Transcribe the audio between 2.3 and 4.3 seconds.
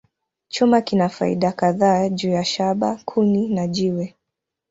ya shaba, kuni, na jiwe.